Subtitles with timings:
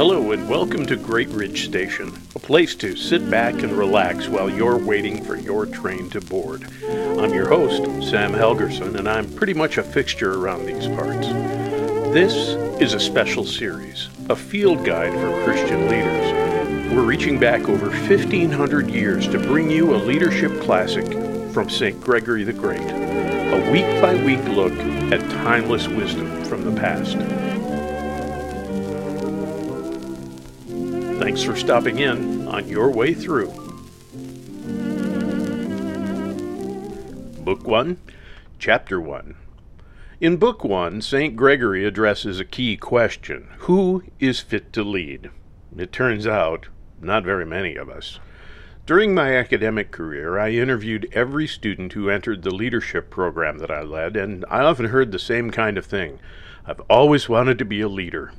[0.00, 4.48] Hello and welcome to Great Ridge Station, a place to sit back and relax while
[4.48, 6.64] you're waiting for your train to board.
[6.88, 11.26] I'm your host, Sam Helgerson, and I'm pretty much a fixture around these parts.
[12.14, 12.32] This
[12.80, 16.94] is a special series, a field guide for Christian leaders.
[16.94, 21.04] We're reaching back over 1,500 years to bring you a leadership classic
[21.52, 22.00] from St.
[22.00, 24.72] Gregory the Great, a week by week look
[25.12, 27.18] at timeless wisdom from the past.
[31.30, 33.52] Thanks for stopping in on your way through.
[37.44, 37.98] Book 1,
[38.58, 39.36] Chapter 1.
[40.20, 41.36] In Book 1, St.
[41.36, 45.30] Gregory addresses a key question Who is fit to lead?
[45.78, 46.66] It turns out,
[47.00, 48.18] not very many of us.
[48.84, 53.82] During my academic career, I interviewed every student who entered the leadership program that I
[53.82, 56.18] led, and I often heard the same kind of thing
[56.66, 58.32] I've always wanted to be a leader.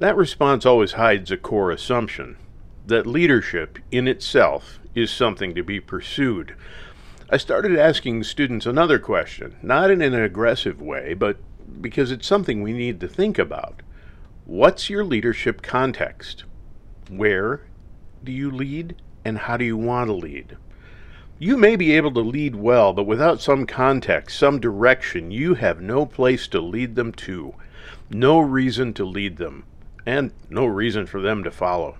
[0.00, 2.36] That response always hides a core assumption
[2.84, 6.56] that leadership in itself is something to be pursued.
[7.30, 11.36] I started asking students another question, not in an aggressive way, but
[11.80, 13.82] because it's something we need to think about.
[14.46, 16.42] What's your leadership context?
[17.08, 17.62] Where
[18.24, 20.56] do you lead, and how do you want to lead?
[21.38, 25.80] You may be able to lead well, but without some context, some direction, you have
[25.80, 27.54] no place to lead them to,
[28.10, 29.64] no reason to lead them
[30.06, 31.96] and no reason for them to follow.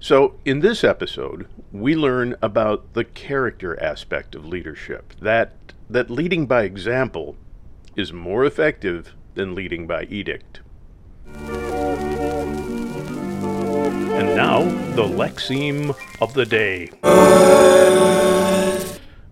[0.00, 5.52] So, in this episode, we learn about the character aspect of leadership, that
[5.90, 7.36] that leading by example
[7.96, 10.60] is more effective than leading by edict.
[14.18, 14.62] And now,
[14.94, 16.90] the lexeme of the day.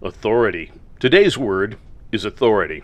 [0.03, 0.73] Authority.
[0.99, 1.79] Today's word
[2.11, 2.83] is authority.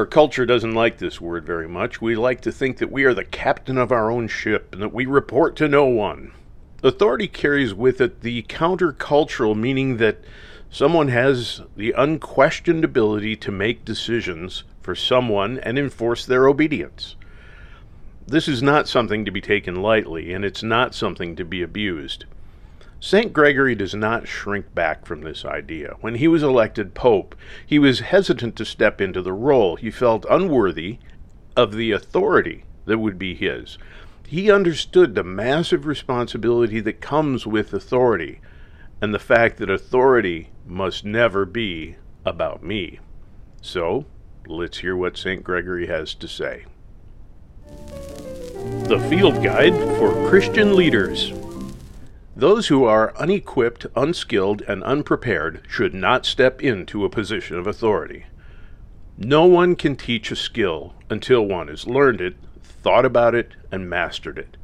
[0.00, 2.00] Our culture doesn't like this word very much.
[2.00, 4.94] We like to think that we are the captain of our own ship and that
[4.94, 6.32] we report to no one.
[6.82, 10.24] Authority carries with it the countercultural meaning that
[10.70, 17.14] someone has the unquestioned ability to make decisions for someone and enforce their obedience.
[18.26, 22.24] This is not something to be taken lightly, and it's not something to be abused.
[23.02, 23.32] St.
[23.32, 25.96] Gregory does not shrink back from this idea.
[26.02, 27.34] When he was elected pope,
[27.66, 29.76] he was hesitant to step into the role.
[29.76, 30.98] He felt unworthy
[31.56, 33.78] of the authority that would be his.
[34.26, 38.42] He understood the massive responsibility that comes with authority
[39.00, 41.96] and the fact that authority must never be
[42.26, 43.00] about me.
[43.62, 44.04] So,
[44.46, 45.42] let's hear what St.
[45.42, 46.66] Gregory has to say.
[48.84, 51.32] The Field Guide for Christian Leaders.
[52.40, 58.24] Those who are unequipped, unskilled, and unprepared should not step into a position of authority.
[59.18, 63.90] No one can teach a skill until one has learned it, thought about it, and
[63.90, 64.56] mastered it.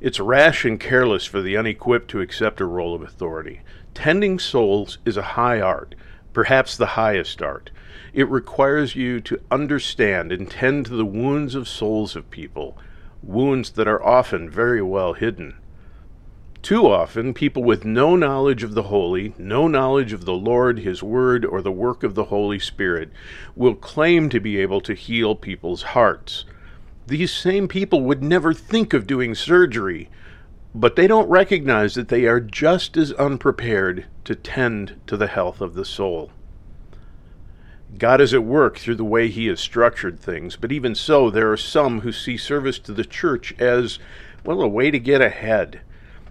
[0.00, 3.60] It's rash and careless for the unequipped to accept a role of authority.
[3.94, 5.94] Tending souls is a high art,
[6.32, 7.70] perhaps the highest art.
[8.12, 12.76] It requires you to understand and tend to the wounds of souls of people,
[13.22, 15.54] wounds that are often very well hidden.
[16.62, 21.02] Too often, people with no knowledge of the holy, no knowledge of the Lord, His
[21.02, 23.10] Word, or the work of the Holy Spirit,
[23.56, 26.44] will claim to be able to heal people's hearts.
[27.08, 30.08] These same people would never think of doing surgery,
[30.72, 35.60] but they don't recognize that they are just as unprepared to tend to the health
[35.60, 36.30] of the soul.
[37.98, 41.50] God is at work through the way He has structured things, but even so, there
[41.50, 43.98] are some who see service to the church as,
[44.44, 45.80] well, a way to get ahead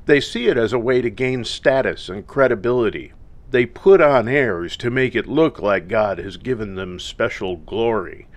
[0.06, 3.14] they see it as a way to gain status and credibility.
[3.50, 8.28] They put on airs to make it look like God has given them special glory.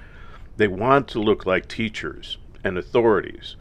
[0.57, 3.57] They want to look like teachers and authorities.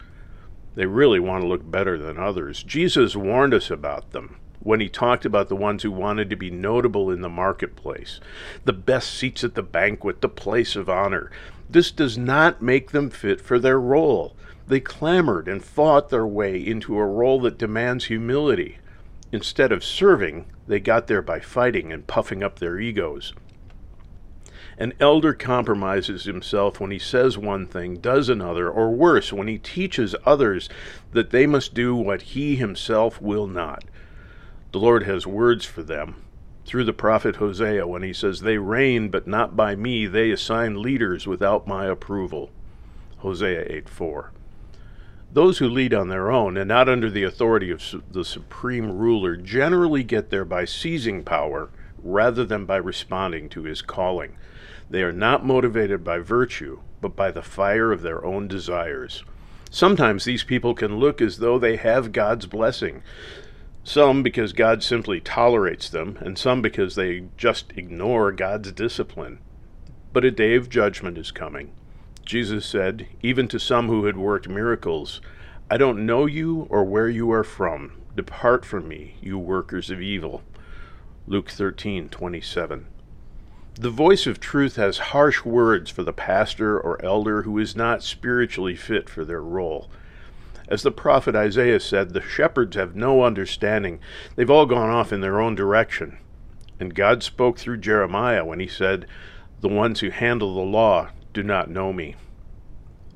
[0.74, 2.62] They really want to look better than others.
[2.62, 6.50] Jesus warned us about them when he talked about the ones who wanted to be
[6.50, 8.18] notable in the marketplace,
[8.64, 11.30] the best seats at the banquet, the place of honor.
[11.70, 14.34] This does not make them fit for their role.
[14.66, 18.78] They clamored and fought their way into a role that demands humility.
[19.30, 23.34] Instead of serving, they got there by fighting and puffing up their egos.
[24.78, 29.58] An elder compromises himself when he says one thing, does another, or worse, when he
[29.58, 30.68] teaches others
[31.12, 33.84] that they must do what he himself will not.
[34.74, 36.16] The Lord has words for them
[36.66, 40.08] through the prophet Hosea when he says, They reign, but not by me.
[40.08, 42.50] They assign leaders without my approval.
[43.18, 44.32] Hosea 8 4.
[45.32, 49.36] Those who lead on their own and not under the authority of the supreme ruler
[49.36, 51.70] generally get there by seizing power
[52.02, 54.34] rather than by responding to his calling.
[54.90, 59.22] They are not motivated by virtue, but by the fire of their own desires.
[59.70, 63.04] Sometimes these people can look as though they have God's blessing.
[63.86, 69.38] Some because God simply tolerates them, and some because they just ignore God's discipline.
[70.14, 71.70] But a day of judgment is coming.
[72.24, 75.20] Jesus said, even to some who had worked miracles,
[75.70, 78.00] I don't know you or where you are from.
[78.16, 80.42] Depart from me, you workers of evil.
[81.26, 82.84] Luke 13:27.
[83.74, 88.02] The voice of truth has harsh words for the pastor or elder who is not
[88.02, 89.90] spiritually fit for their role.
[90.66, 94.00] As the prophet Isaiah said, the shepherds have no understanding.
[94.34, 96.18] They've all gone off in their own direction.
[96.80, 99.06] And God spoke through Jeremiah when he said,
[99.60, 102.16] The ones who handle the law do not know me.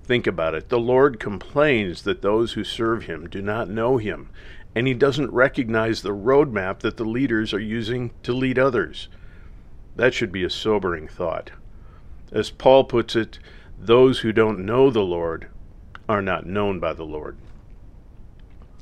[0.05, 0.69] Think about it.
[0.69, 4.31] The Lord complains that those who serve him do not know him,
[4.75, 9.09] and he doesn't recognize the roadmap that the leaders are using to lead others.
[9.97, 11.51] That should be a sobering thought.
[12.31, 13.39] As Paul puts it,
[13.79, 15.49] those who don't know the Lord
[16.09, 17.37] are not known by the Lord.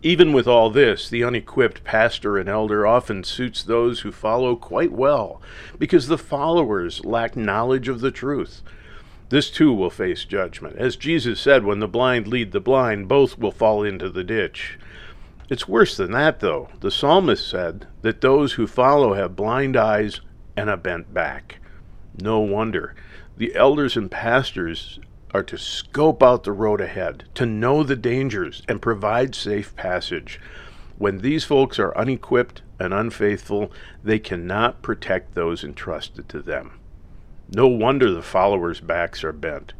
[0.02, 4.92] Even with all this, the unequipped pastor and elder often suits those who follow quite
[4.92, 5.40] well,
[5.78, 8.62] because the followers lack knowledge of the truth.
[9.28, 10.76] This too will face judgment.
[10.76, 14.78] As Jesus said, when the blind lead the blind, both will fall into the ditch.
[15.48, 16.68] It's worse than that, though.
[16.80, 20.20] The psalmist said that those who follow have blind eyes
[20.56, 21.58] and a bent back.
[22.20, 22.94] No wonder.
[23.36, 25.00] The elders and pastors
[25.32, 30.40] are to scope out the road ahead, to know the dangers, and provide safe passage.
[30.98, 33.70] When these folks are unequipped and unfaithful,
[34.02, 36.78] they cannot protect those entrusted to them.
[37.48, 39.72] No wonder the followers' backs are bent.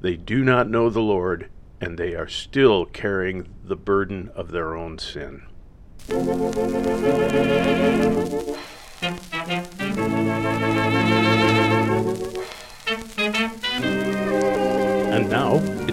[0.00, 1.48] They do not know the Lord,
[1.80, 5.42] and they are still carrying the burden of their own sin.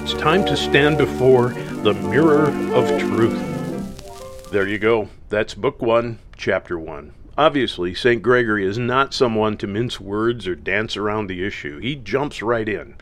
[0.03, 1.51] It's time to stand before
[1.83, 4.51] the mirror of truth.
[4.51, 5.07] There you go.
[5.29, 7.13] That's Book 1, Chapter 1.
[7.37, 8.21] Obviously, St.
[8.21, 11.79] Gregory is not someone to mince words or dance around the issue.
[11.79, 12.97] He jumps right in.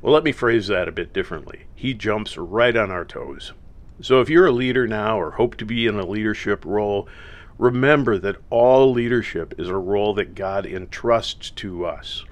[0.00, 1.66] Well, let me phrase that a bit differently.
[1.74, 3.52] He jumps right on our toes.
[4.00, 7.06] So if you're a leader now or hope to be in a leadership role,
[7.58, 12.24] remember that all leadership is a role that God entrusts to us.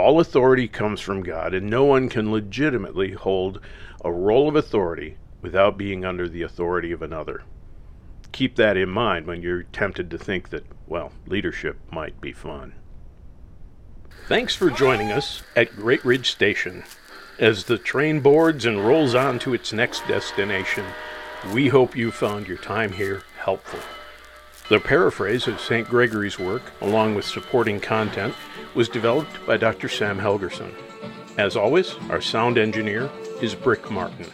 [0.00, 3.60] All authority comes from God, and no one can legitimately hold
[4.02, 7.42] a role of authority without being under the authority of another.
[8.32, 12.72] Keep that in mind when you're tempted to think that, well, leadership might be fun.
[14.26, 16.82] Thanks for joining us at Great Ridge Station.
[17.38, 20.86] As the train boards and rolls on to its next destination,
[21.52, 23.80] we hope you found your time here helpful.
[24.70, 25.88] The paraphrase of St.
[25.88, 28.32] Gregory's work, along with supporting content,
[28.76, 29.88] was developed by Dr.
[29.88, 30.72] Sam Helgerson.
[31.36, 33.10] As always, our sound engineer
[33.42, 34.26] is Brick Martin.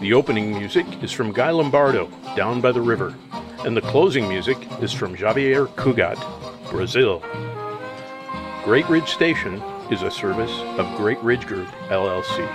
[0.00, 3.14] The opening music is from Guy Lombardo, Down by the River,
[3.64, 6.18] and the closing music is from Javier Cugat,
[6.68, 7.22] Brazil.
[8.64, 9.62] Great Ridge Station
[9.92, 12.50] is a service of Great Ridge Group, LLC.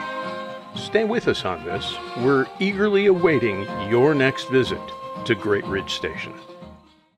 [0.76, 1.96] Stay with us on this.
[2.18, 4.82] We're eagerly awaiting your next visit
[5.24, 6.34] to Great Ridge Station.